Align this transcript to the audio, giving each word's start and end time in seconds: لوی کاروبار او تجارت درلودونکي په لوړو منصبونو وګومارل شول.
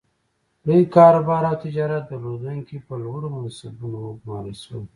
لوی 0.65 0.83
کاروبار 0.95 1.43
او 1.49 1.55
تجارت 1.65 2.03
درلودونکي 2.09 2.77
په 2.85 2.93
لوړو 3.03 3.27
منصبونو 3.35 3.97
وګومارل 4.03 4.55
شول. 4.63 4.83